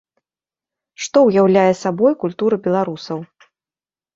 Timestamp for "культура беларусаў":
2.25-3.19